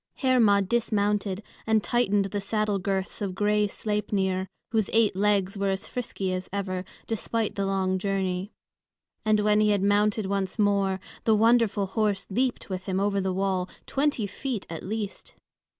Hermod 0.15 0.67
dismounted 0.67 1.43
and 1.67 1.83
tightened 1.83 2.25
the 2.25 2.41
saddle 2.41 2.79
girths 2.79 3.21
of 3.21 3.35
gray 3.35 3.67
Sleipnir, 3.67 4.47
whose 4.71 4.89
eight 4.93 5.15
legs 5.15 5.59
were 5.59 5.69
as 5.69 5.85
frisky 5.85 6.33
as 6.33 6.49
ever, 6.51 6.85
despite 7.05 7.53
the 7.53 7.67
long 7.67 7.99
journey. 7.99 8.51
And 9.25 9.41
when 9.41 9.59
he 9.59 9.69
had 9.69 9.83
mounted 9.83 10.25
once 10.25 10.57
more, 10.57 10.99
the 11.25 11.35
wonderful 11.35 11.85
horse 11.85 12.25
leaped 12.31 12.67
with 12.67 12.85
him 12.85 12.99
over 12.99 13.21
the 13.21 13.31
wall, 13.31 13.69
twenty 13.85 14.25
feet 14.25 14.65
at 14.71 14.81
least! 14.81 15.35